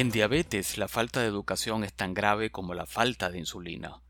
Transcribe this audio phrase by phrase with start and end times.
[0.00, 4.00] En diabetes, la falta de educación es tan grave como la falta de insulina.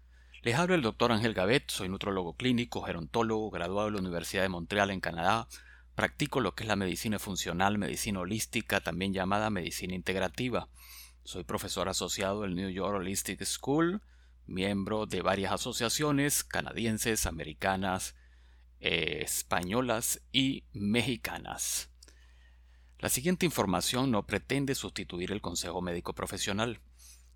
[0.40, 4.50] Les hablo el doctor Ángel Gavet, soy nutrólogo clínico, gerontólogo, graduado de la Universidad de
[4.50, 5.48] Montreal en Canadá.
[5.96, 10.68] Practico lo que es la medicina funcional, medicina holística, también llamada medicina integrativa.
[11.24, 14.00] Soy profesor asociado del New York Holistic School,
[14.46, 18.14] miembro de varias asociaciones canadienses, americanas,
[18.78, 21.89] eh, españolas y mexicanas.
[23.00, 26.80] La siguiente información no pretende sustituir el consejo médico profesional,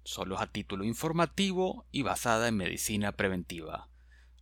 [0.02, 3.88] solo es a título informativo y basada en medicina preventiva.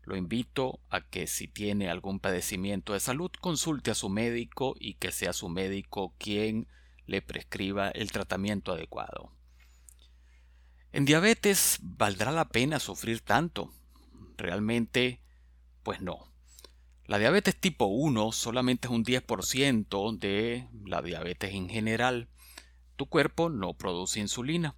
[0.03, 4.95] Lo invito a que si tiene algún padecimiento de salud consulte a su médico y
[4.95, 6.67] que sea su médico quien
[7.07, 9.33] le prescriba el tratamiento adecuado.
[10.91, 13.73] En diabetes, ¿valdrá la pena sufrir tanto?
[14.37, 15.23] Realmente,
[15.85, 16.32] pues no.
[17.07, 22.29] La diabetes tipo 1 solamente es un 10% de la diabetes en general.
[22.97, 24.77] Tu cuerpo no produce insulina.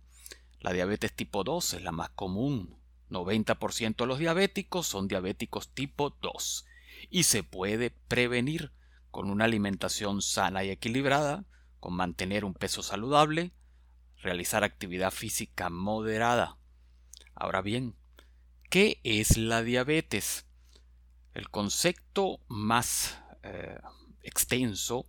[0.61, 2.79] La diabetes tipo 2 es la más común.
[3.11, 6.65] 90% de los diabéticos son diabéticos tipo 2
[7.11, 8.73] y se puede prevenir
[9.11, 11.45] con una alimentación sana y equilibrada,
[11.79, 13.53] con mantener un peso saludable,
[14.23, 16.57] realizar actividad física moderada.
[17.35, 17.95] Ahora bien,
[18.71, 20.47] ¿qué es la diabetes?
[21.35, 23.77] El concepto más eh,
[24.23, 25.05] extenso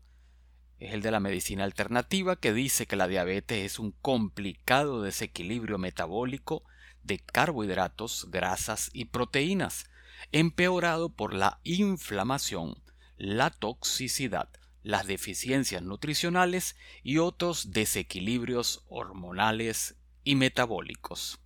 [0.80, 5.78] es el de la medicina alternativa que dice que la diabetes es un complicado desequilibrio
[5.78, 6.64] metabólico
[7.04, 9.88] de carbohidratos, grasas y proteínas,
[10.32, 12.82] empeorado por la inflamación,
[13.18, 14.50] la toxicidad,
[14.82, 21.40] las deficiencias nutricionales y otros desequilibrios hormonales y metabólicos.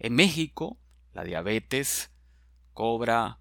[0.00, 0.76] En México,
[1.12, 2.10] la diabetes
[2.74, 3.38] cobra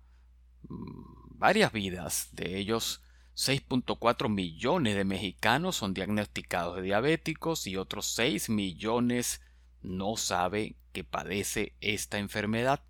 [0.69, 2.29] varias vidas.
[2.31, 3.01] De ellos,
[3.35, 9.41] 6.4 millones de mexicanos son diagnosticados de diabéticos y otros 6 millones
[9.81, 12.83] no sabe que padece esta enfermedad.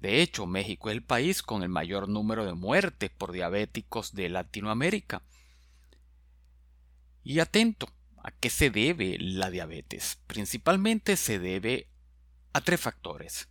[0.00, 4.30] De hecho, México es el país con el mayor número de muertes por diabéticos de
[4.30, 5.22] Latinoamérica.
[7.22, 7.88] Y atento,
[8.22, 10.18] ¿a qué se debe la diabetes?
[10.26, 11.90] Principalmente se debe
[12.54, 13.49] a tres factores.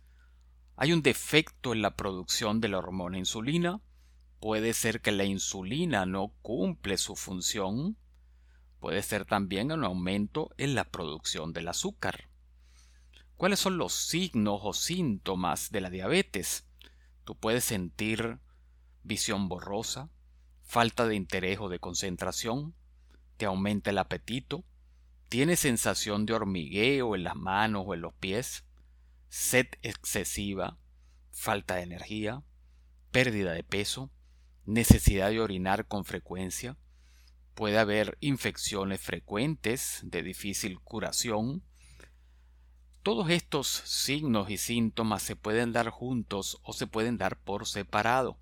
[0.82, 3.82] Hay un defecto en la producción de la hormona insulina.
[4.40, 7.98] Puede ser que la insulina no cumple su función.
[8.78, 12.30] Puede ser también un aumento en la producción del azúcar.
[13.36, 16.66] ¿Cuáles son los signos o síntomas de la diabetes?
[17.24, 18.38] Tú puedes sentir
[19.02, 20.08] visión borrosa,
[20.62, 22.74] falta de interés o de concentración,
[23.36, 24.64] te aumenta el apetito,
[25.28, 28.64] tienes sensación de hormigueo en las manos o en los pies,
[29.30, 30.76] sed excesiva,
[31.30, 32.42] falta de energía,
[33.12, 34.10] pérdida de peso,
[34.66, 36.76] necesidad de orinar con frecuencia,
[37.54, 41.62] puede haber infecciones frecuentes de difícil curación.
[43.04, 48.38] Todos estos signos y síntomas se pueden dar juntos o se pueden dar por separado.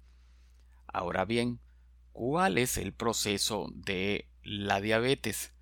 [0.87, 1.61] Ahora bien,
[2.13, 5.53] ¿cuál es el proceso de la diabetes?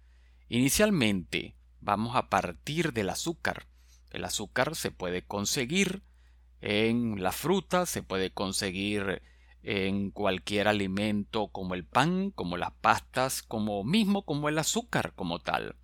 [0.49, 3.67] Inicialmente vamos a partir del azúcar.
[4.17, 6.03] El azúcar se puede conseguir
[6.63, 9.21] en la fruta, se puede conseguir
[9.63, 15.41] en cualquier alimento como el pan, como las pastas, como mismo como el azúcar como
[15.41, 15.77] tal.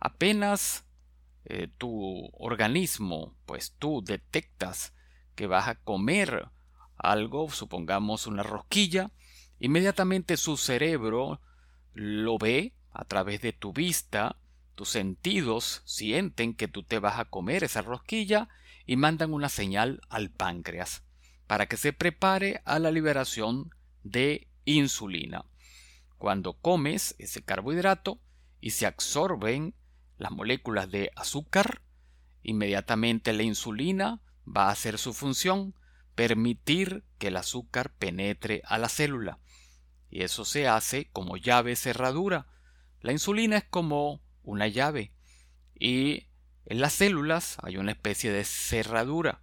[0.00, 0.86] Apenas
[1.44, 4.94] eh, tu organismo, pues tú detectas
[5.34, 6.48] que vas a comer
[6.96, 9.10] algo, supongamos una rosquilla,
[9.58, 11.42] inmediatamente su cerebro
[11.92, 14.38] lo ve a través de tu vista,
[14.76, 18.48] tus sentidos sienten que tú te vas a comer esa rosquilla
[18.84, 21.02] y mandan una señal al páncreas
[21.46, 23.70] para que se prepare a la liberación
[24.04, 25.46] de insulina.
[26.18, 28.20] Cuando comes ese carbohidrato
[28.60, 29.74] y se absorben
[30.18, 31.82] las moléculas de azúcar,
[32.42, 35.74] inmediatamente la insulina va a hacer su función,
[36.14, 39.38] permitir que el azúcar penetre a la célula.
[40.10, 42.46] Y eso se hace como llave cerradura.
[43.00, 45.12] La insulina es como una llave.
[45.78, 46.28] Y
[46.64, 49.42] en las células hay una especie de cerradura.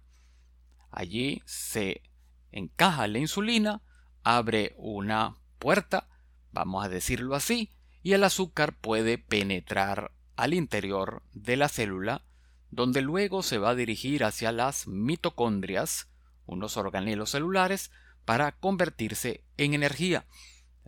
[0.90, 2.02] Allí se
[2.50, 3.82] encaja la insulina,
[4.24, 6.08] abre una puerta,
[6.50, 7.70] vamos a decirlo así,
[8.02, 12.24] y el azúcar puede penetrar al interior de la célula,
[12.70, 16.08] donde luego se va a dirigir hacia las mitocondrias,
[16.46, 17.90] unos organelos celulares,
[18.24, 20.26] para convertirse en energía.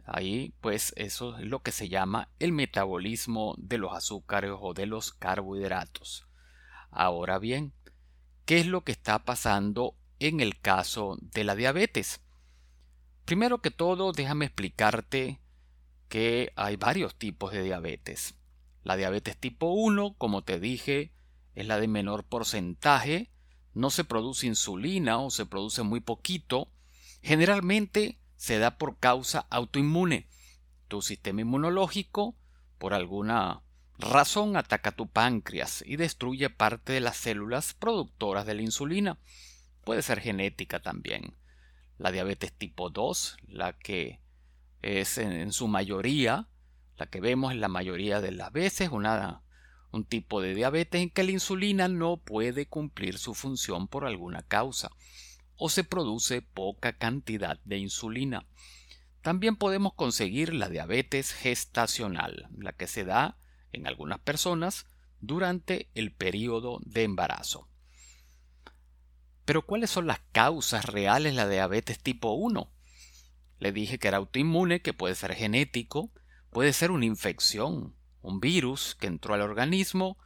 [0.05, 4.87] Ahí, pues, eso es lo que se llama el metabolismo de los azúcares o de
[4.87, 6.27] los carbohidratos.
[6.91, 7.73] Ahora bien,
[8.45, 12.21] ¿qué es lo que está pasando en el caso de la diabetes?
[13.25, 15.41] Primero que todo, déjame explicarte
[16.09, 18.37] que hay varios tipos de diabetes.
[18.85, 21.13] La diabetes tipo 1, como te dije,
[21.55, 23.33] es la de menor porcentaje,
[23.75, 26.71] no se produce insulina o se produce muy poquito,
[27.21, 30.29] generalmente se da por causa autoinmune.
[30.87, 32.37] Tu sistema inmunológico,
[32.79, 33.65] por alguna
[33.99, 39.19] razón, ataca tu páncreas y destruye parte de las células productoras de la insulina.
[39.83, 41.35] Puede ser genética también.
[41.99, 44.21] La diabetes tipo 2, la que
[44.81, 46.47] es en, su mayoría,
[46.99, 49.43] la que vemos en la mayoría de las veces, una,
[49.91, 54.45] un tipo de diabetes en que la insulina no puede cumplir su función por alguna
[54.45, 54.93] causa
[55.57, 58.47] o se produce poca cantidad de insulina.
[59.23, 63.39] También podemos conseguir la diabetes gestacional, la que se da
[63.73, 64.87] en algunas personas
[65.21, 67.69] durante el periodo de embarazo.
[69.45, 72.71] Pero ¿cuáles son las causas reales de la diabetes tipo 1?
[73.59, 76.11] Le dije que era autoinmune, que puede ser genético,
[76.51, 80.19] puede ser una infección, un virus que entró al organismo,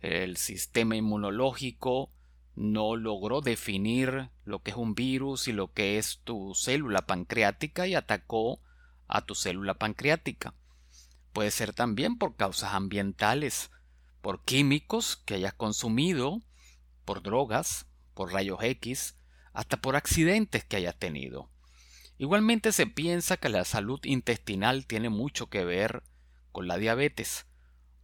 [0.00, 2.10] el sistema inmunológico
[2.54, 7.86] no logró definir lo que es un virus y lo que es tu célula pancreática
[7.86, 8.60] y atacó
[9.08, 10.54] a tu célula pancreática.
[11.32, 13.70] Puede ser también por causas ambientales,
[14.20, 16.42] por químicos que hayas consumido,
[17.04, 19.16] por drogas, por rayos X,
[19.52, 21.50] hasta por accidentes que hayas tenido.
[22.18, 26.02] Igualmente se piensa que la salud intestinal tiene mucho que ver
[26.52, 27.46] con la diabetes.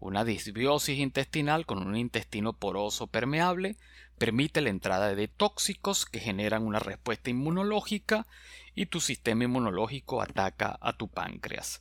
[0.00, 3.76] Una disbiosis intestinal con un intestino poroso permeable
[4.19, 8.26] permite la entrada de tóxicos que generan una respuesta inmunológica
[8.75, 11.81] y tu sistema inmunológico ataca a tu páncreas.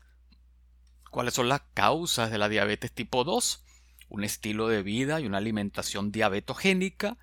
[1.12, 3.64] ¿Cuáles son las causas de la diabetes tipo 2?
[4.10, 7.18] Un estilo de vida y una alimentación diabetogénica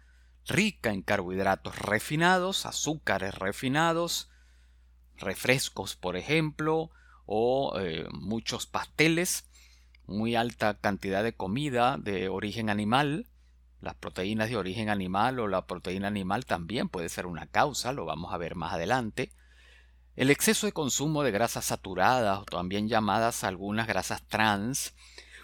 [0.47, 4.31] rica en carbohidratos refinados, azúcares refinados,
[5.17, 6.91] refrescos, por ejemplo,
[7.27, 9.49] o eh, muchos pasteles,
[10.07, 13.27] muy alta cantidad de comida de origen animal,
[13.85, 18.05] las proteínas de origen animal o la proteína animal también puede ser una causa, lo
[18.05, 19.31] vamos a ver más adelante.
[20.17, 24.95] El exceso de consumo de grasas saturadas, o también llamadas algunas grasas trans,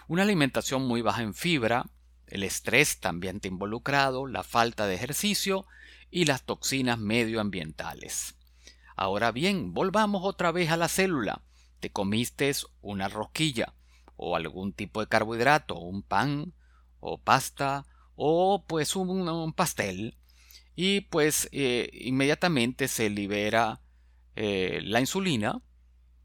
[0.09, 1.87] una alimentación muy baja en fibra,
[2.27, 5.67] el estrés también está involucrado, la falta de ejercicio
[6.11, 8.37] y las toxinas medioambientales.
[8.97, 11.43] Ahora bien, volvamos otra vez a la célula.
[11.81, 12.53] Te comiste
[12.83, 13.75] una rosquilla
[14.17, 16.53] o algún tipo de carbohidrato, un pan
[17.01, 17.87] o pasta
[18.23, 20.19] o pues un, pastel
[20.77, 23.81] y pues eh, inmediatamente se libera
[24.37, 25.63] eh, la insulina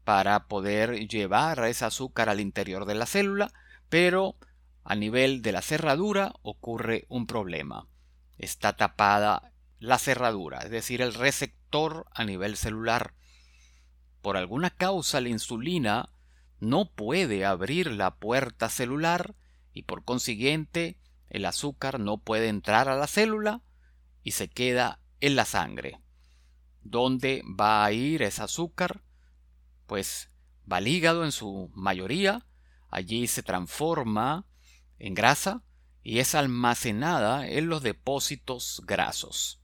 [0.04, 3.50] para poder llevar ese azúcar al interior de la célula,
[3.88, 4.36] pero
[4.84, 7.88] a nivel de la cerradura ocurre un problema.
[8.36, 13.14] Está tapada la cerradura, es decir, el receptor a nivel celular.
[14.20, 16.10] Por alguna causa la insulina
[16.60, 19.34] no puede abrir la puerta celular
[19.72, 23.62] y por consiguiente el azúcar no puede entrar a la célula
[24.22, 26.00] y se queda en la sangre.
[26.82, 29.02] ¿Dónde va a ir ese azúcar?
[29.86, 30.30] Pues
[30.70, 32.46] va al hígado en su mayoría,
[32.90, 34.46] allí se transforma
[34.98, 35.62] en grasa
[36.02, 39.60] y es almacenada en los depósitos grasos.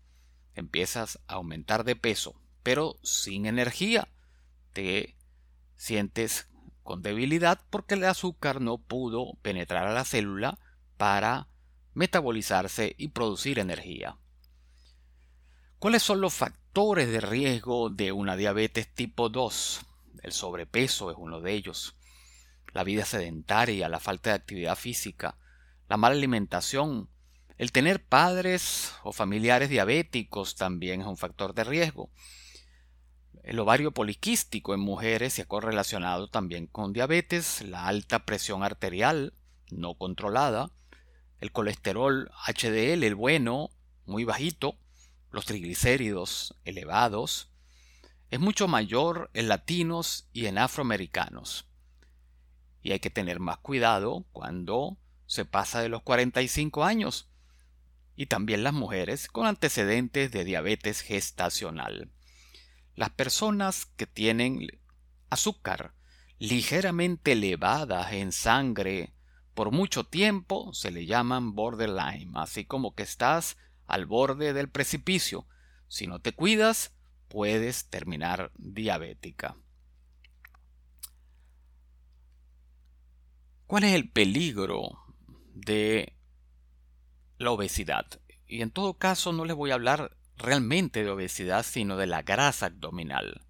[0.55, 4.09] Empiezas a aumentar de peso, pero sin energía.
[4.73, 5.17] Te
[5.77, 6.49] sientes
[6.83, 10.59] con debilidad porque el azúcar no pudo penetrar a la célula
[10.97, 11.49] para
[11.95, 14.19] metabolizarse y producir energía.
[15.79, 19.81] ¿Cuáles son los factores de riesgo de una diabetes tipo 2?
[20.23, 21.97] El sobrepeso es uno de ellos
[22.73, 25.37] la vida sedentaria, la falta de actividad física,
[25.89, 27.09] la mala alimentación,
[27.59, 32.11] el tener padres o familiares diabéticos también es un factor de riesgo.
[33.45, 39.35] El ovario poliquístico en mujeres se ha correlacionado también con diabetes, la alta presión arterial
[39.71, 40.71] no controlada,
[41.43, 43.69] el colesterol HDL, el bueno,
[44.07, 44.79] muy bajito,
[45.31, 47.51] los triglicéridos elevados,
[48.31, 51.67] es mucho mayor en latinos y en afroamericanos
[52.83, 57.29] y hay que tener más cuidado cuando se pasa de los 45 años.
[58.15, 62.11] Y también las mujeres con antecedentes de diabetes gestacional.
[62.95, 64.67] Las personas que tienen
[65.31, 65.95] azúcar
[66.39, 69.13] ligeramente elevada en sangre
[69.55, 73.57] por mucho tiempo se le llaman borderline, así como que estás
[73.87, 75.47] al borde del precipicio.
[75.89, 76.95] Si no te cuidas,
[77.29, 79.57] puedes terminar diabética.
[83.67, 84.99] ¿Cuál es el peligro
[85.55, 86.17] de
[87.39, 88.07] la obesidad?
[88.47, 92.23] Y en todo caso no les voy a hablar realmente de obesidad, sino de la
[92.23, 93.47] grasa abdominal.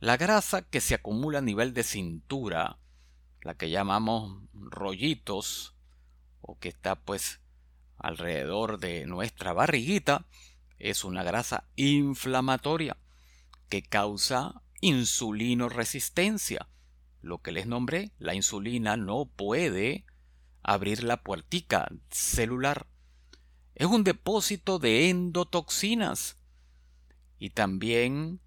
[0.00, 2.79] La grasa que se acumula a nivel de cintura
[3.42, 5.74] la que llamamos rollitos,
[6.40, 7.40] o que está pues
[7.96, 10.26] alrededor de nuestra barriguita,
[10.78, 12.96] es una grasa inflamatoria
[13.68, 16.68] que causa insulinoresistencia.
[17.20, 20.06] Lo que les nombré, la insulina no puede
[20.62, 22.86] abrir la puertica celular.
[23.74, 26.38] Es un depósito de endotoxinas
[27.38, 28.40] y también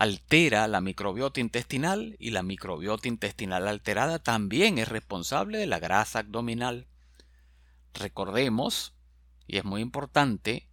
[0.00, 6.20] altera la microbiota intestinal y la microbiota intestinal alterada también es responsable de la grasa
[6.20, 6.86] abdominal.
[7.92, 8.94] Recordemos,
[9.46, 10.70] y es muy importante,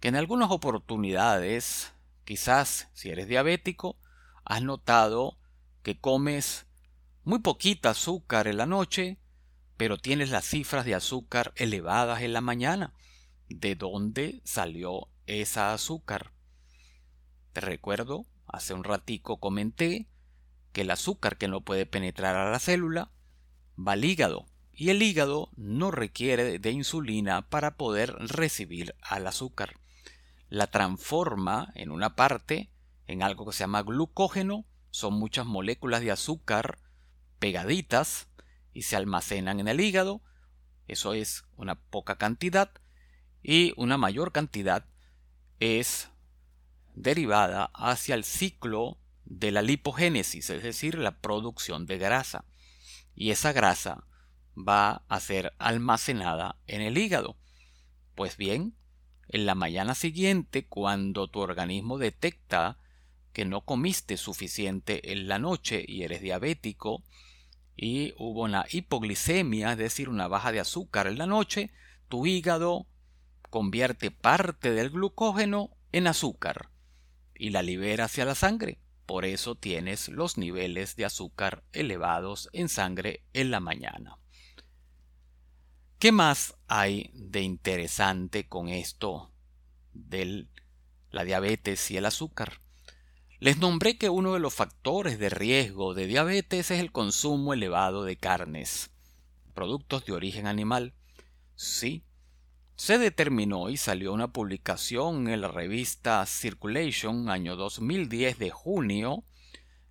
[0.00, 1.92] que en algunas oportunidades,
[2.24, 3.98] quizás si eres diabético,
[4.46, 5.36] has notado
[5.82, 6.64] que comes
[7.24, 9.18] muy poquita azúcar en la noche,
[9.76, 12.94] pero tienes las cifras de azúcar elevadas en la mañana.
[13.50, 16.32] ¿De dónde salió esa azúcar?
[17.52, 20.08] Te recuerdo, hace un ratico comenté
[20.72, 23.10] que el azúcar que no puede penetrar a la célula
[23.78, 29.80] va al hígado y el hígado no requiere de insulina para poder recibir al azúcar.
[30.48, 32.70] La transforma en una parte
[33.08, 36.78] en algo que se llama glucógeno, son muchas moléculas de azúcar
[37.38, 38.28] pegaditas
[38.72, 40.22] y se almacenan en el hígado,
[40.86, 42.70] eso es una poca cantidad,
[43.42, 44.86] y una mayor cantidad
[45.58, 46.10] es
[46.98, 52.44] derivada hacia el ciclo de la lipogénesis, es decir, la producción de grasa.
[53.14, 54.04] Y esa grasa
[54.56, 57.36] va a ser almacenada en el hígado.
[58.14, 58.74] Pues bien,
[59.28, 62.78] en la mañana siguiente, cuando tu organismo detecta
[63.32, 67.04] que no comiste suficiente en la noche y eres diabético,
[67.76, 71.70] y hubo una hipoglicemia, es decir, una baja de azúcar en la noche,
[72.08, 72.88] tu hígado
[73.50, 76.70] convierte parte del glucógeno en azúcar
[77.38, 78.78] y la libera hacia la sangre.
[79.06, 84.18] Por eso tienes los niveles de azúcar elevados en sangre en la mañana.
[85.98, 89.32] ¿Qué más hay de interesante con esto
[89.94, 90.46] de
[91.10, 92.60] la diabetes y el azúcar?
[93.40, 98.04] Les nombré que uno de los factores de riesgo de diabetes es el consumo elevado
[98.04, 98.90] de carnes,
[99.54, 100.92] productos de origen animal.
[101.54, 102.04] Sí,
[102.78, 109.24] se determinó y salió una publicación en la revista Circulation año 2010 de junio.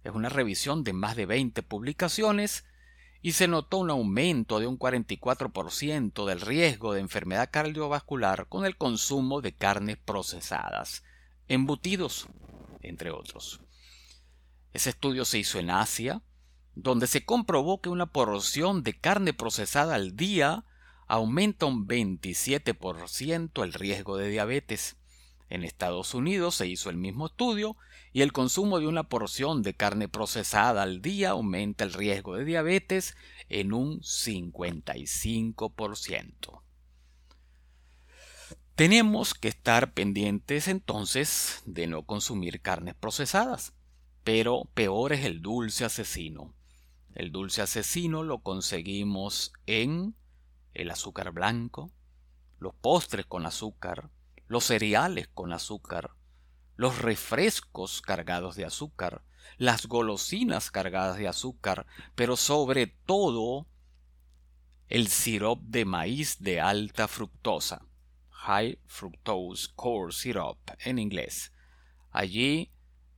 [0.05, 2.63] Es una revisión de más de 20 publicaciones
[3.21, 8.77] y se notó un aumento de un 44% del riesgo de enfermedad cardiovascular con el
[8.77, 11.03] consumo de carnes procesadas,
[11.49, 12.27] embutidos,
[12.79, 13.59] entre otros.
[14.71, 16.21] Ese estudio se hizo en Asia,
[16.73, 20.63] donde se comprobó que una porción de carne procesada al día
[21.07, 24.97] aumenta un 27% el riesgo de diabetes.
[25.49, 27.77] En Estados Unidos se hizo el mismo estudio
[28.11, 32.45] y el consumo de una porción de carne procesada al día aumenta el riesgo de
[32.45, 33.15] diabetes
[33.47, 36.61] en un 55%.
[38.75, 43.73] Tenemos que estar pendientes entonces de no consumir carnes procesadas,
[44.23, 46.53] pero peor es el dulce asesino.
[47.15, 50.15] El dulce asesino lo conseguimos en
[50.77, 51.91] el azúcar blanco,
[52.59, 54.09] los postres con azúcar,
[54.47, 56.11] los cereales con azúcar,
[56.75, 59.23] los refrescos cargados de azúcar,
[59.57, 63.67] las golosinas cargadas de azúcar, pero sobre todo
[64.87, 67.85] el sirop de maíz de alta fructosa,
[68.29, 71.51] High Fructose Corn Syrup en inglés.
[72.11, 72.71] Allí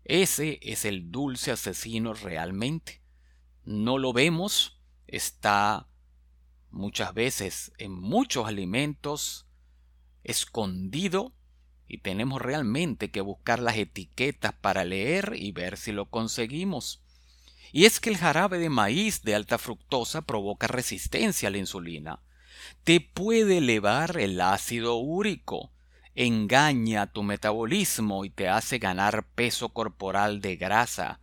[0.06, 3.04] ese es el dulce asesino realmente.
[3.66, 5.89] No lo vemos, está
[6.72, 9.48] muchas veces en muchos alimentos
[10.24, 11.34] escondido
[11.88, 17.02] y tenemos realmente que buscar las etiquetas para leer y ver si lo conseguimos.
[17.72, 22.22] Y es que el jarabe de maíz de alta fructosa provoca resistencia a la insulina.
[22.84, 25.72] Te puede elevar el ácido úrico,
[26.16, 31.20] engaña tu metabolismo y te hace ganar peso corporal de grasa.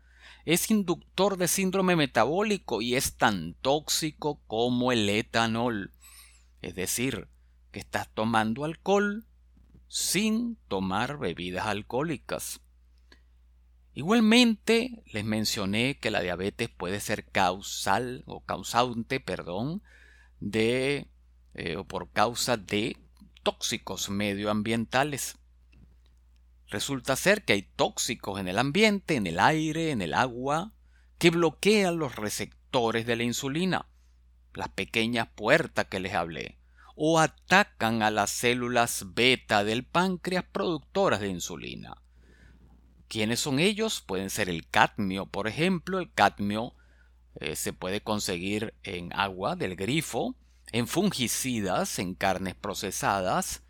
[0.47, 5.93] Es inductor de síndrome metabólico y es tan tóxico como el etanol.
[6.63, 7.27] Es decir,
[7.73, 9.27] que estás tomando alcohol
[9.89, 12.61] sin tomar bebidas alcohólicas.
[13.93, 19.83] Igualmente, les mencioné que la diabetes puede ser causal o causante, perdón,
[20.39, 21.09] de
[21.55, 22.97] eh, o por causa de
[23.43, 25.39] tóxicos medioambientales.
[26.69, 30.73] Resulta ser que hay tóxicos en el ambiente, en el aire, en el agua,
[31.19, 33.87] que bloquean los receptores de la insulina,
[34.55, 36.59] las pequeñas puertas que les hablé
[36.97, 42.03] o atacan a las células beta del páncreas productoras de insulina.
[43.07, 44.01] ¿Quiénes son ellos?
[44.01, 46.75] Pueden ser el cadmio, por ejemplo, el cadmio
[47.39, 50.35] eh, se puede conseguir en agua del grifo,
[50.73, 53.63] en fungicidas, en carnes procesadas,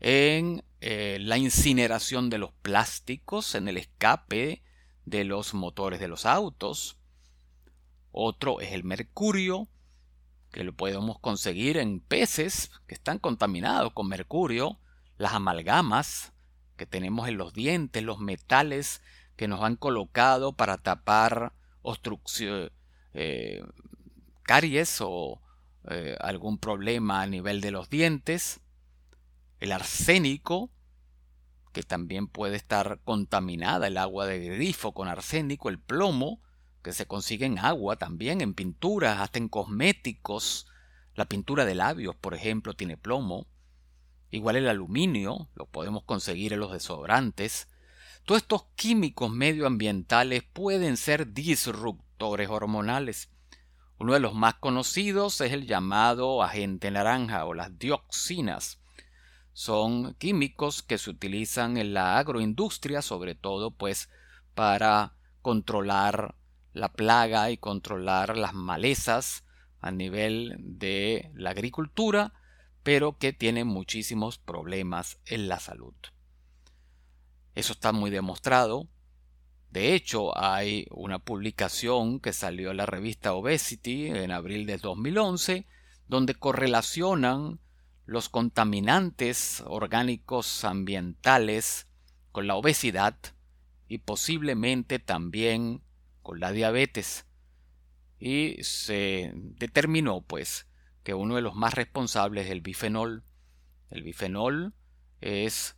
[0.00, 4.62] en eh, la incineración de los plásticos, en el escape
[5.06, 6.98] de los motores de los autos.
[8.12, 9.66] Otro es el mercurio,
[10.52, 14.78] que lo podemos conseguir en peces que están contaminados con mercurio,
[15.16, 16.34] las amalgamas
[16.76, 19.00] que tenemos en los dientes, los metales
[19.36, 22.70] que nos han colocado para tapar obstrucción,
[23.14, 23.64] eh,
[24.42, 25.40] caries o
[25.88, 28.60] eh, algún problema a nivel de los dientes,
[29.60, 30.70] el arsénico,
[31.72, 36.40] que también puede estar contaminada el agua de grifo con arsénico, el plomo,
[36.82, 40.66] que se consigue en agua también, en pinturas, hasta en cosméticos.
[41.14, 43.46] La pintura de labios, por ejemplo, tiene plomo.
[44.30, 47.68] Igual el aluminio, lo podemos conseguir en los desodorantes.
[48.24, 53.30] Todos estos químicos medioambientales pueden ser disruptores hormonales.
[53.98, 58.80] Uno de los más conocidos es el llamado agente naranja o las dioxinas.
[59.54, 64.10] Son químicos que se utilizan en la agroindustria, sobre todo pues
[64.54, 66.34] para controlar
[66.72, 69.44] la plaga y controlar las malezas
[69.80, 72.32] a nivel de la agricultura,
[72.82, 75.94] pero que tienen muchísimos problemas en la salud.
[77.54, 78.88] Eso está muy demostrado.
[79.70, 85.66] De hecho, hay una publicación que salió en la revista Obesity en abril de 2011,
[86.08, 87.60] donde correlacionan
[88.06, 91.88] los contaminantes orgánicos ambientales
[92.32, 93.16] con la obesidad
[93.88, 95.82] y posiblemente también
[96.22, 97.26] con la diabetes
[98.18, 100.66] y se determinó pues
[101.02, 103.22] que uno de los más responsables es el bifenol.
[103.90, 104.72] El bifenol
[105.20, 105.76] es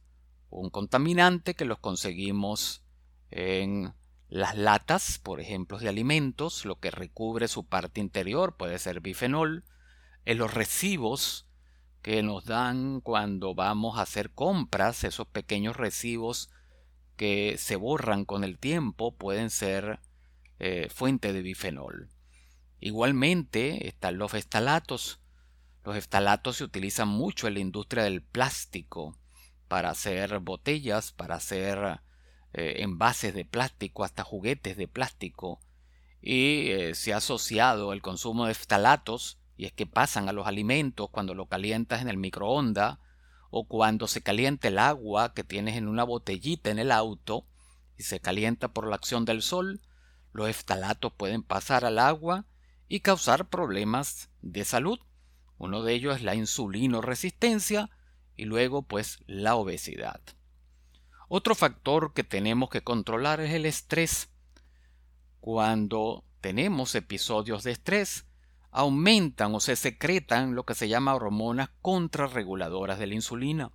[0.49, 2.85] un contaminante que los conseguimos
[3.33, 3.95] en
[4.29, 9.65] las latas, por ejemplo, de alimentos, lo que recubre su parte interior puede ser bifenol,
[10.25, 11.46] en los recibos
[12.07, 16.51] que nos dan cuando vamos a hacer compras, esos pequeños recibos
[17.17, 19.99] que se borran con el tiempo pueden ser
[20.61, 22.09] eh, fuente de bifenol.
[22.79, 25.19] Igualmente están los estalatos.
[25.83, 29.19] Los estalatos se utilizan mucho en la industria del plástico
[29.67, 32.03] para hacer botellas, para hacer
[32.53, 35.59] eh, envases de plástico, hasta juguetes de plástico.
[36.23, 40.47] Y eh, se ha asociado el consumo de estalatos, y es que pasan a los
[40.47, 42.99] alimentos cuando lo calientas en el microondas
[43.51, 47.47] o cuando se calienta el agua que tienes en una botellita en el auto
[47.97, 49.81] y se calienta por la acción del sol,
[50.33, 52.45] los eftalatos pueden pasar al agua
[52.89, 54.99] y causar problemas de salud.
[55.59, 57.89] Uno de ellos es la insulinoresistencia
[58.37, 60.21] y luego pues la obesidad.
[61.29, 64.29] Otro factor que tenemos que controlar es el estrés.
[65.41, 68.27] Cuando tenemos episodios de estrés,
[68.77, 73.73] aumentan o se secretan lo que se llama hormonas contrarreguladoras de la insulina.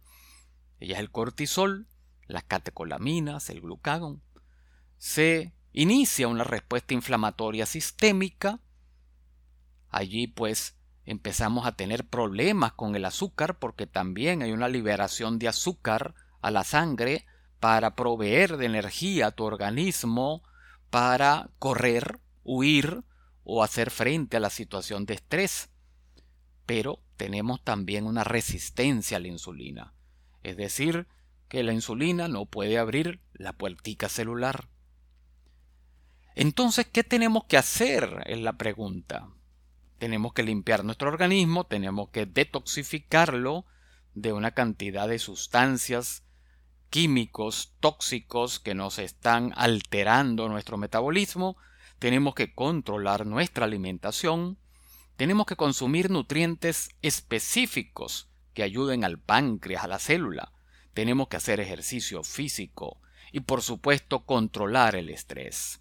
[0.79, 1.87] Ella es el cortisol,
[2.27, 4.21] las catecolaminas, el glucagón.
[4.99, 8.59] Se inicia una respuesta inflamatoria sistémica.
[9.89, 15.47] Allí pues empezamos a tener problemas con el azúcar porque también hay una liberación de
[15.47, 17.25] azúcar a la sangre
[17.59, 20.43] para proveer de energía a tu organismo
[20.91, 23.03] para correr, huir
[23.53, 25.69] o hacer frente a la situación de estrés.
[26.65, 29.93] Pero tenemos también una resistencia a la insulina.
[30.41, 31.05] Es decir,
[31.49, 34.69] que la insulina no puede abrir la puertica celular.
[36.33, 38.23] Entonces, ¿qué tenemos que hacer?
[38.25, 39.27] Es la pregunta.
[39.97, 43.65] Tenemos que limpiar nuestro organismo, tenemos que detoxificarlo
[44.13, 46.23] de una cantidad de sustancias
[46.89, 51.57] químicos tóxicos que nos están alterando nuestro metabolismo,
[52.01, 54.57] tenemos que controlar nuestra alimentación,
[55.17, 60.51] tenemos que consumir nutrientes específicos que ayuden al páncreas, a la célula,
[60.95, 62.99] tenemos que hacer ejercicio físico
[63.31, 65.79] y por supuesto controlar el estrés.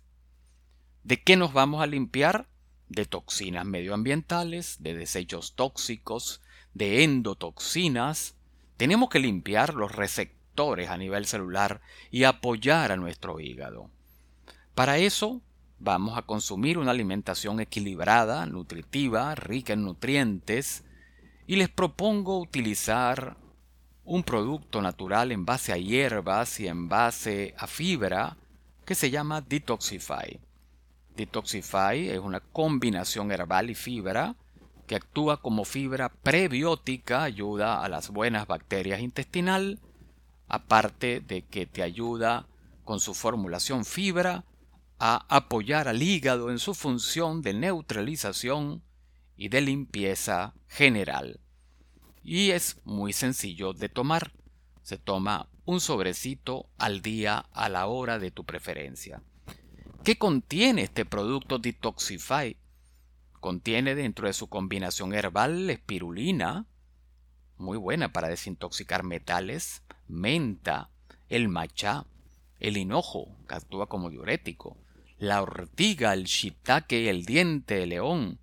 [1.04, 2.48] ¿De qué nos vamos a limpiar?
[2.90, 6.42] De toxinas medioambientales, de desechos tóxicos,
[6.74, 8.34] de endotoxinas.
[8.76, 11.80] Tenemos que limpiar los receptores a nivel celular
[12.10, 13.88] y apoyar a nuestro hígado.
[14.74, 15.40] Para eso
[15.80, 20.84] vamos a consumir una alimentación equilibrada, nutritiva, rica en nutrientes,
[21.46, 23.36] y les propongo utilizar
[24.04, 28.36] un producto natural en base a hierbas y en base a fibra
[28.84, 30.38] que se llama Detoxify.
[31.16, 34.36] Detoxify es una combinación herbal y fibra
[34.86, 39.78] que actúa como fibra prebiótica, ayuda a las buenas bacterias intestinal,
[40.48, 42.46] aparte de que te ayuda
[42.84, 44.44] con su formulación fibra
[45.02, 48.82] a apoyar al hígado en su función de neutralización
[49.34, 51.40] y de limpieza general.
[52.22, 54.34] Y es muy sencillo de tomar.
[54.82, 59.22] Se toma un sobrecito al día a la hora de tu preferencia.
[60.04, 62.58] ¿Qué contiene este producto Detoxify?
[63.40, 66.66] Contiene dentro de su combinación herbal espirulina,
[67.56, 70.90] muy buena para desintoxicar metales, menta,
[71.30, 72.04] el matcha,
[72.58, 74.76] el hinojo, que actúa como diurético,
[75.20, 78.40] la ortiga, el shiitake, el diente de león,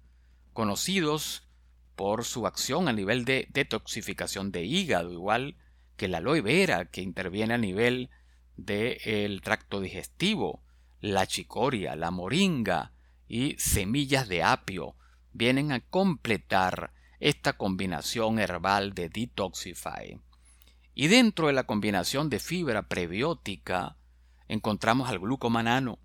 [0.53, 1.47] conocidos
[1.95, 5.57] por su acción a nivel de detoxificación de hígado, igual
[5.95, 8.11] que la aloe vera, que interviene a nivel
[8.57, 10.61] del tracto digestivo,
[11.01, 12.93] la chicoria, la moringa
[13.27, 14.95] y semillas de apio
[15.33, 20.19] vienen a completar esta combinación herbal de Detoxify.
[20.93, 23.97] Y dentro de la combinación de fibra prebiótica
[24.47, 25.97] encontramos al glucomanano,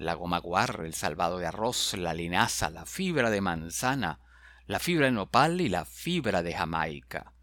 [0.00, 4.18] la goma guar, el salvado de arroz, la linaza, la fibra de manzana,
[4.66, 7.34] la fibra de nopal y la fibra de jamaica.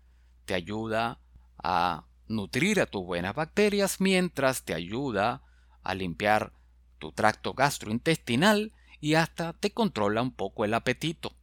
[0.46, 1.20] Te ayuda
[1.64, 5.44] a nutrir a tus buenas bacterias mientras te ayuda
[5.84, 6.52] a limpiar
[6.98, 11.36] tu tracto gastrointestinal y hasta te controla un poco el apetito.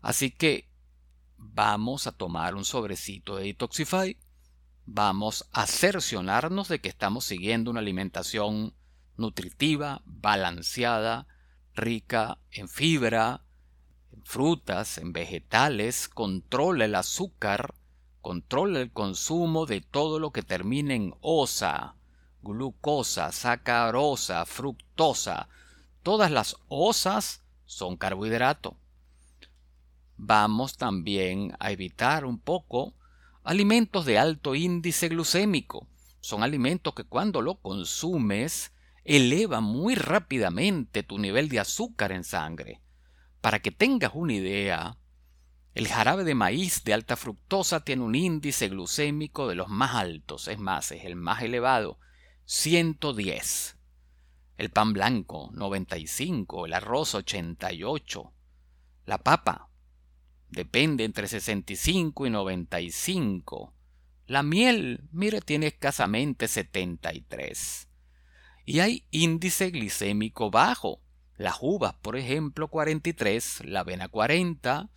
[0.00, 0.70] Así que
[1.36, 4.16] vamos a tomar un sobrecito de Detoxify,
[4.86, 8.74] vamos a cercionarnos de que estamos siguiendo una alimentación
[9.20, 11.26] nutritiva, balanceada,
[11.74, 13.44] rica en fibra,
[14.12, 17.74] en frutas, en vegetales, controla el azúcar,
[18.22, 21.94] controla el consumo de todo lo que termine en osa,
[22.42, 25.48] glucosa, sacarosa, fructosa.
[26.02, 28.78] Todas las osas son carbohidrato.
[30.16, 32.94] Vamos también a evitar un poco
[33.44, 35.86] alimentos de alto índice glucémico.
[36.20, 38.72] Son alimentos que cuando lo consumes
[39.04, 42.80] eleva muy rápidamente tu nivel de azúcar en sangre.
[43.40, 44.98] Para que tengas una idea,
[45.74, 50.48] el jarabe de maíz de alta fructosa tiene un índice glucémico de los más altos,
[50.48, 51.98] es más, es el más elevado,
[52.44, 53.76] 110.
[54.58, 56.66] El pan blanco, 95.
[56.66, 58.34] El arroz, 88.
[59.06, 59.70] La papa,
[60.50, 63.74] depende entre 65 y 95.
[64.26, 67.89] La miel, mire, tiene escasamente 73.
[68.70, 71.02] Y hay índice glicémico bajo.
[71.36, 74.88] Las uvas, por ejemplo, 43, la avena 40,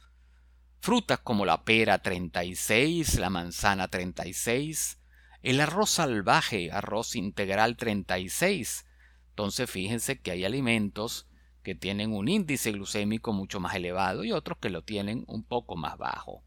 [0.79, 4.99] frutas como la pera 36, la manzana 36,
[5.41, 8.85] el arroz salvaje, arroz integral 36.
[9.29, 11.27] Entonces fíjense que hay alimentos
[11.63, 15.77] que tienen un índice glucémico mucho más elevado y otros que lo tienen un poco
[15.77, 16.43] más bajo.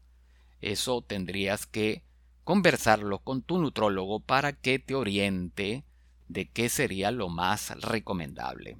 [0.61, 2.05] Eso tendrías que
[2.45, 5.83] conversarlo con tu nutrólogo para que te oriente
[6.27, 8.77] de qué sería lo más recomendable.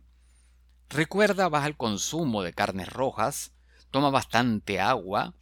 [0.90, 3.54] Recuerda, baja el consumo de carnes rojas,
[3.92, 5.34] toma bastante agua,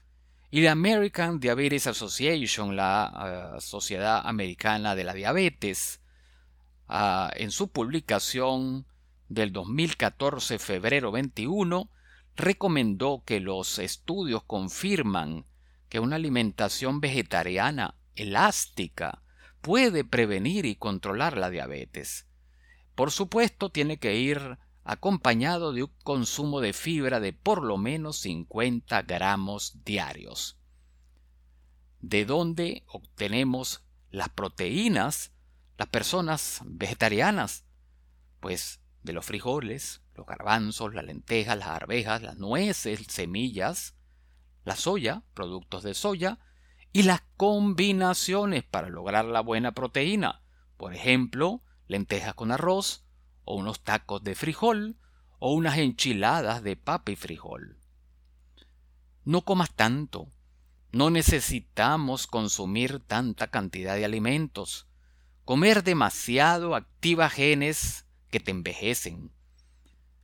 [0.49, 6.01] y la American Diabetes Association, la eh, Sociedad Americana de la Diabetes,
[6.87, 8.87] ah, en su publicación
[9.27, 11.89] del 2014, febrero 21,
[12.35, 15.45] recomendó que los estudios confirman
[15.89, 19.23] que una alimentación vegetariana elástica
[19.65, 22.27] puede prevenir y controlar la diabetes.
[22.93, 28.19] Por supuesto, tiene que ir acompañado de un consumo de fibra de por lo menos
[28.19, 30.59] 50 gramos diarios.
[31.99, 35.31] ¿De dónde obtenemos las proteínas
[35.79, 37.65] las personas vegetarianas?
[38.41, 43.95] Pues de los frijoles, los garbanzos, las lentejas, las arvejas, las nueces, semillas,
[44.63, 46.37] la soya, productos de soya,
[46.95, 50.41] y las combinaciones para lograr la buena proteína.
[50.77, 53.03] Por ejemplo, lentejas con arroz,
[53.43, 54.95] o unos tacos de frijol
[55.39, 57.81] o unas enchiladas de papa y frijol.
[59.25, 60.29] No comas tanto.
[60.93, 64.87] No necesitamos consumir tanta cantidad de alimentos.
[65.43, 69.33] Comer demasiado activa genes que te envejecen.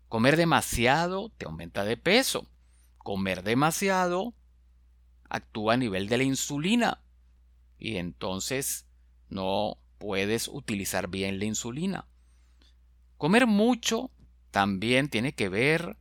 [0.07, 2.47] Comer demasiado te aumenta de peso.
[2.97, 4.35] Comer demasiado
[5.31, 7.01] actúa a nivel de la insulina
[7.79, 8.85] y entonces
[9.29, 12.07] no puedes utilizar bien la insulina.
[13.17, 14.11] Comer mucho
[14.51, 15.97] también tiene que ver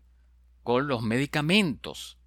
[0.63, 2.19] con los medicamentos.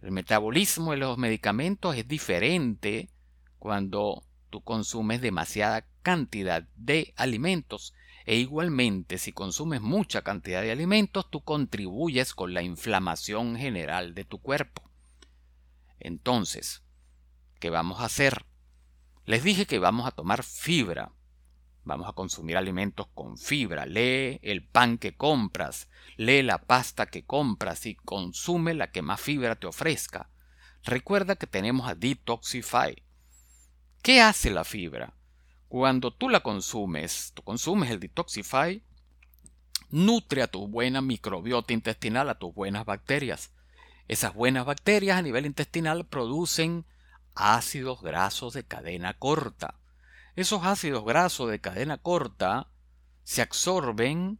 [0.00, 3.10] El metabolismo de los medicamentos es diferente
[3.58, 7.94] cuando tú consumes demasiada cantidad de alimentos
[8.26, 14.24] e igualmente si consumes mucha cantidad de alimentos tú contribuyes con la inflamación general de
[14.24, 14.91] tu cuerpo.
[16.02, 16.82] Entonces,
[17.60, 18.46] ¿qué vamos a hacer?
[19.24, 21.12] Les dije que vamos a tomar fibra
[21.84, 23.86] Vamos a consumir alimentos con fibra.
[23.86, 29.20] Lee el pan que compras, lee la pasta que compras y consume la que más
[29.20, 30.30] fibra te ofrezca.
[30.84, 33.02] Recuerda que tenemos a Detoxify.
[34.00, 35.14] ¿Qué hace la fibra?
[35.68, 38.84] Cuando tú la consumes, tú consumes el Detoxify,
[39.90, 43.51] nutre a tu buena microbiota intestinal, a tus buenas bacterias.
[44.12, 46.84] Esas buenas bacterias a nivel intestinal producen
[47.34, 49.80] ácidos grasos de cadena corta.
[50.36, 52.68] Esos ácidos grasos de cadena corta
[53.22, 54.38] se absorben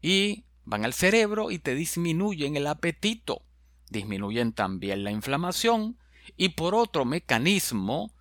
[0.00, 3.42] y van al cerebro y te disminuyen el apetito,
[3.90, 5.98] disminuyen también la inflamación
[6.38, 8.14] y por otro mecanismo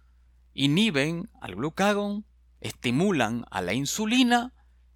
[0.54, 2.26] inhiben al glucagón,
[2.60, 4.54] estimulan a la insulina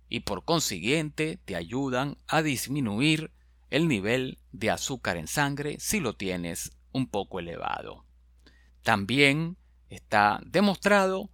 [0.10, 3.32] y por consiguiente te ayudan a disminuir
[3.70, 8.06] el nivel de azúcar en sangre si lo tienes un poco elevado.
[8.84, 9.58] También
[9.90, 11.30] está demostrado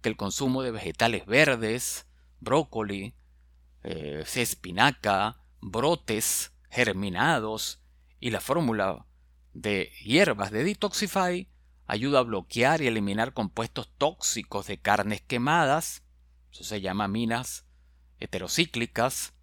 [0.00, 2.06] que el consumo de vegetales verdes,
[2.40, 3.14] brócoli,
[3.82, 7.82] eh, espinaca, brotes germinados
[8.20, 9.06] y la fórmula
[9.52, 11.48] de hierbas de Detoxify
[11.86, 16.02] ayuda a bloquear y eliminar compuestos tóxicos de carnes quemadas,
[16.50, 17.66] eso se llama minas
[18.18, 19.34] heterocíclicas,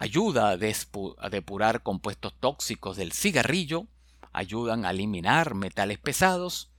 [0.00, 3.86] ayuda a, a depurar compuestos tóxicos del cigarrillo,
[4.32, 6.72] ayudan a eliminar metales pesados,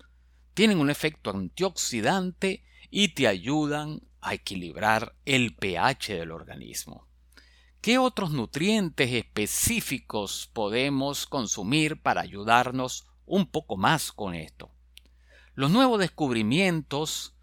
[0.56, 7.08] tienen un efecto antioxidante y te ayudan a equilibrar el pH del organismo.
[7.80, 14.72] ¿Qué otros nutrientes específicos podemos consumir para ayudarnos un poco más con esto?
[15.54, 17.36] Los nuevos descubrimientos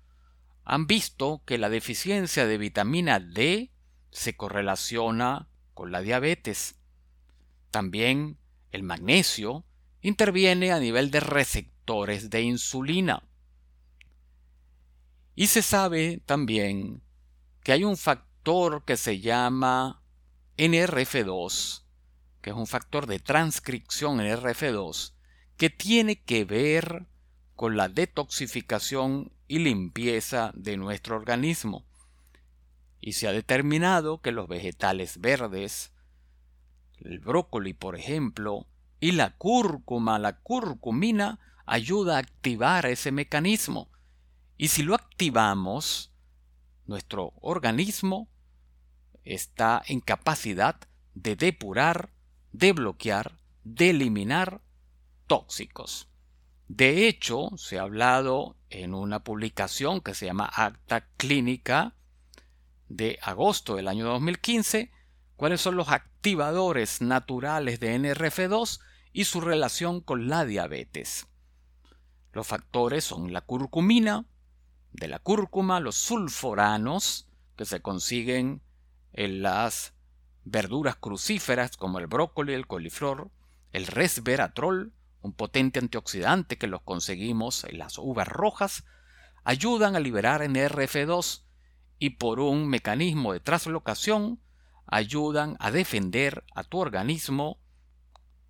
[0.65, 3.71] han visto que la deficiencia de vitamina D
[4.11, 5.48] se correlaciona
[5.79, 6.75] con la diabetes.
[7.71, 8.37] También
[8.73, 9.65] el magnesio
[10.01, 13.23] interviene a nivel de receptores de insulina.
[15.37, 17.05] Y se sabe también
[17.63, 20.03] que hay un factor que se llama
[20.57, 21.85] NRF2,
[22.41, 25.13] que es un factor de transcripción NRF2,
[25.57, 27.07] que tiene que ver
[27.55, 31.88] con la detoxificación y limpieza de nuestro organismo.
[33.01, 35.93] Y se ha determinado que los vegetales verdes,
[37.01, 38.67] el brócoli por ejemplo,
[39.01, 43.91] y la cúrcuma, la curcumina, ayuda a activar ese mecanismo.
[44.57, 46.13] Y si lo activamos,
[46.87, 48.29] nuestro organismo
[49.25, 50.81] está en capacidad
[51.15, 52.13] de depurar,
[52.53, 54.63] de bloquear, de eliminar
[55.27, 56.09] tóxicos.
[56.67, 61.95] De hecho, se ha hablado en una publicación que se llama Acta Clínica
[62.89, 64.91] de agosto del año 2015
[65.37, 68.81] cuáles son los activadores naturales de NRF2
[69.13, 71.29] y su relación con la diabetes.
[72.33, 74.27] Los factores son la curcumina,
[74.93, 78.63] de la cúrcuma, los sulforanos, que se consiguen
[79.13, 79.95] en las
[80.45, 83.31] verduras crucíferas como el brócoli, el coliflor,
[83.73, 88.85] el resveratrol, un potente antioxidante que los conseguimos en las uvas rojas,
[89.45, 91.45] ayudan a liberar NRF2
[91.99, 94.41] y por un mecanismo de traslocación
[94.87, 97.59] ayudan a defender a tu organismo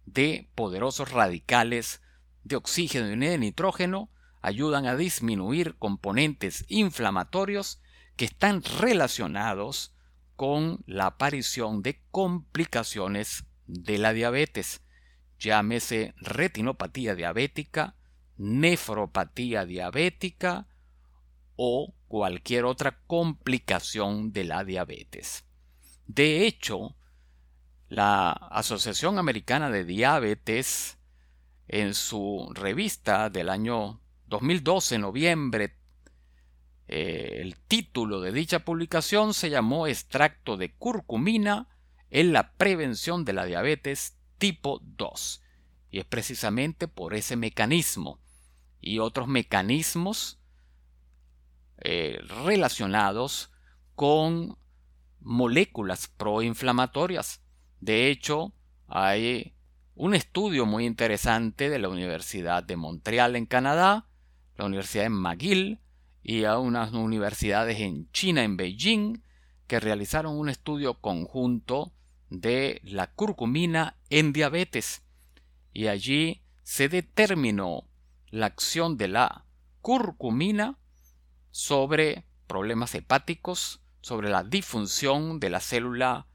[0.06, 2.02] de poderosos radicales
[2.44, 7.80] de oxígeno y de nitrógeno ayudan a disminuir componentes inflamatorios
[8.16, 9.94] que están relacionados
[10.37, 14.82] con la aparición de complicaciones de la diabetes,
[15.38, 17.96] llámese retinopatía diabética,
[18.37, 20.68] nefropatía diabética
[21.56, 25.44] o cualquier otra complicación de la diabetes.
[26.07, 26.97] De hecho,
[27.88, 30.99] la Asociación Americana de Diabetes
[31.68, 35.77] en su revista del año 2012, noviembre,
[36.88, 41.68] eh, el título de dicha publicación se llamó Extracto de curcumina
[42.11, 45.42] en la prevención de la diabetes tipo 2.
[45.90, 48.21] Y es precisamente por ese mecanismo
[48.81, 50.38] y otros mecanismos
[51.80, 53.50] eh, relacionados
[53.94, 54.56] con
[55.20, 57.42] moléculas proinflamatorias.
[57.80, 58.52] De hecho,
[58.86, 59.54] hay
[59.94, 64.08] un estudio muy interesante de la Universidad de Montreal en Canadá,
[64.56, 65.80] la Universidad de McGill
[66.22, 69.22] y a unas universidades en China, en Beijing,
[69.66, 71.92] que realizaron un estudio conjunto
[72.30, 75.02] de la curcumina en diabetes.
[75.72, 77.84] Y allí se determinó
[78.30, 79.44] la acción de la
[79.80, 80.78] curcumina
[81.50, 86.26] sobre problemas hepáticos, sobre la disfunción de la célula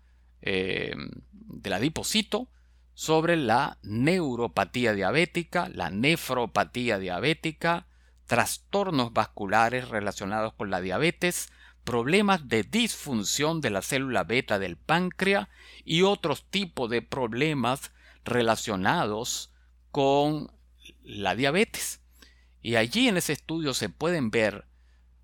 [0.42, 0.94] eh,
[1.32, 2.50] del adipocito
[2.94, 7.88] sobre la neuropatía diabética, la nefropatía diabética,
[8.28, 11.52] trastornos vasculares relacionados con la diabetes,
[11.84, 15.50] problemas de disfunción de la célula beta del páncreas
[15.84, 17.92] y otros tipos de problemas
[18.24, 19.52] relacionados
[19.92, 20.52] con
[21.04, 22.00] la diabetes.
[22.62, 24.66] Y allí en ese estudio se pueden ver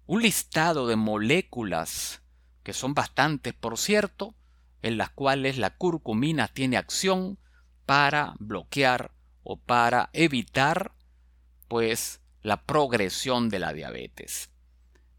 [0.10, 2.24] un listado de moléculas,
[2.64, 4.34] que son bastantes por cierto,
[4.82, 7.38] en las cuales la curcumina tiene acción
[7.86, 9.12] para bloquear
[9.44, 10.94] o para evitar
[11.68, 14.50] pues la progresión de la diabetes.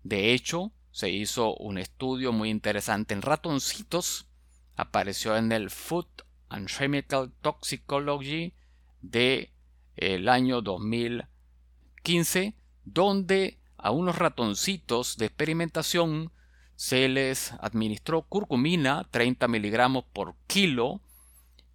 [0.03, 4.27] De hecho, se hizo un estudio muy interesante en ratoncitos,
[4.75, 6.09] apareció en el Food
[6.49, 8.55] and Chemical Toxicology
[9.03, 9.53] de
[9.95, 16.33] el año 2015, donde a unos ratoncitos de experimentación
[16.77, 21.03] se les administró curcumina 30 miligramos por kilo,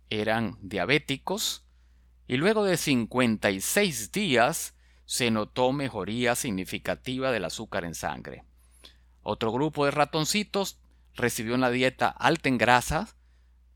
[0.10, 1.66] eran diabéticos,
[2.28, 8.46] y luego de 56 días se notó mejoría significativa del azúcar en sangre.
[9.22, 10.80] Otro grupo de ratoncitos
[11.14, 13.16] recibió una dieta alta en grasas,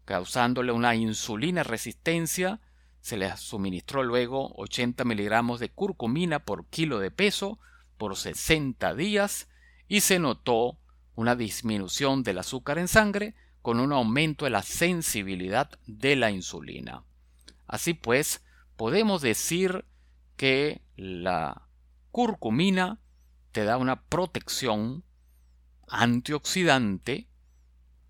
[0.05, 2.59] causándole una insulina resistencia.
[3.01, 7.59] Se les suministró luego 80 miligramos de curcumina por kilo de peso
[7.99, 9.47] por 60 días
[9.87, 10.79] y se notó
[11.13, 17.03] una disminución del azúcar en sangre con un aumento de la sensibilidad de la insulina.
[17.67, 18.43] Así pues,
[18.77, 19.85] podemos decir
[20.37, 21.67] que la
[22.11, 22.99] curcumina
[23.51, 25.03] te da una protección
[25.87, 27.27] antioxidante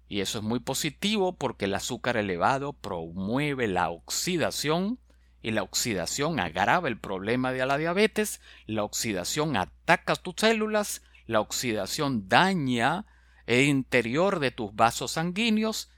[0.07, 4.99] y eso es muy positivo porque el azúcar elevado promueve la oxidación
[5.41, 11.39] y la oxidación agrava el problema de la diabetes, la oxidación ataca tus células, la
[11.39, 13.05] oxidación daña
[13.45, 15.89] el interior de tus vasos sanguíneos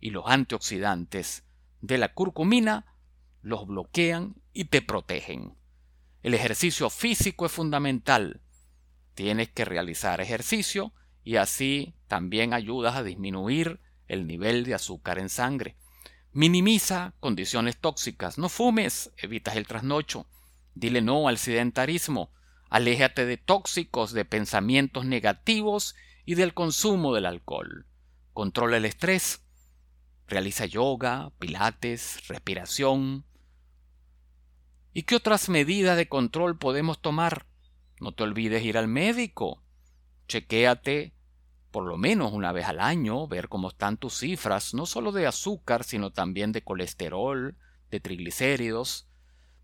[0.00, 1.44] y los antioxidantes
[1.80, 2.86] de la curcumina
[3.42, 5.54] los bloquean y te protegen.
[6.22, 8.40] El ejercicio físico es fundamental.
[9.14, 10.92] Tienes que realizar ejercicio
[11.24, 15.76] y así también ayudas a disminuir el nivel de azúcar en sangre.
[16.32, 18.38] Minimiza condiciones tóxicas.
[18.38, 20.26] No fumes, evitas el trasnocho.
[20.74, 22.30] Dile no al sedentarismo.
[22.70, 27.86] Aléjate de tóxicos, de pensamientos negativos y del consumo del alcohol.
[28.34, 29.44] Controla el estrés.
[30.26, 33.24] Realiza yoga, pilates, respiración.
[34.92, 37.46] ¿Y qué otras medidas de control podemos tomar?
[38.00, 39.62] No te olvides ir al médico.
[40.28, 41.14] Chequéate
[41.70, 45.26] por lo menos una vez al año, ver cómo están tus cifras, no solo de
[45.26, 47.56] azúcar, sino también de colesterol,
[47.90, 49.08] de triglicéridos.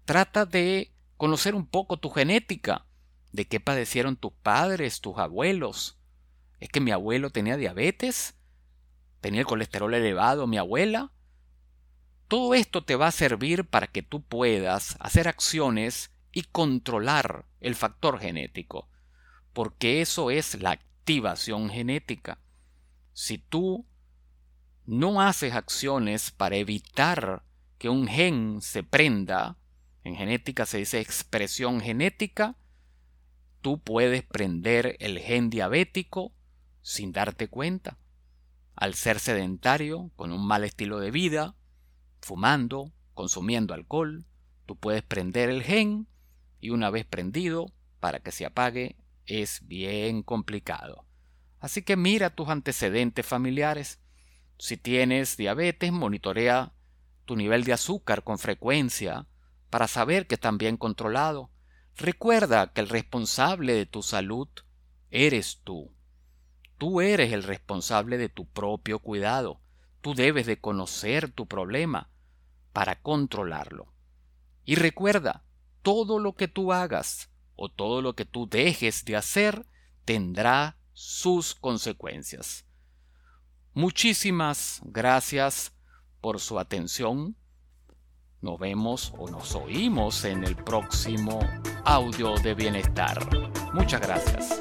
[0.04, 2.86] Trata de conocer un poco tu genética,
[3.32, 5.98] de qué padecieron tus padres, tus abuelos.
[6.60, 8.34] ¿Es que mi abuelo tenía diabetes?
[9.20, 11.10] ¿Tenía el colesterol elevado mi abuela?
[12.28, 17.74] Todo esto te va a servir para que tú puedas hacer acciones y controlar el
[17.74, 18.88] factor genético,
[19.52, 22.38] porque eso es la activación genética.
[23.12, 23.86] Si tú
[24.86, 27.44] no haces acciones para evitar
[27.76, 29.58] que un gen se prenda,
[30.02, 32.56] en genética se dice expresión genética,
[33.60, 36.32] tú puedes prender el gen diabético
[36.80, 37.98] sin darte cuenta.
[38.74, 41.54] Al ser sedentario, con un mal estilo de vida,
[42.22, 44.24] fumando, consumiendo alcohol,
[44.64, 46.08] tú puedes prender el gen
[46.60, 47.66] y una vez prendido,
[48.00, 51.06] para que se apague, es bien complicado.
[51.60, 54.00] Así que mira tus antecedentes familiares.
[54.58, 56.72] Si tienes diabetes, monitorea
[57.24, 59.26] tu nivel de azúcar con frecuencia
[59.70, 61.50] para saber que están bien controlado.
[61.96, 64.48] Recuerda que el responsable de tu salud
[65.10, 65.94] eres tú.
[66.76, 69.60] Tú eres el responsable de tu propio cuidado.
[70.00, 72.10] Tú debes de conocer tu problema
[72.72, 73.94] para controlarlo.
[74.64, 75.44] Y recuerda,
[75.82, 79.66] todo lo que tú hagas o todo lo que tú dejes de hacer
[80.04, 82.64] tendrá sus consecuencias.
[83.72, 85.72] Muchísimas gracias
[86.20, 87.36] por su atención.
[88.40, 91.40] Nos vemos o nos oímos en el próximo
[91.84, 93.18] audio de bienestar.
[93.72, 94.60] Muchas gracias.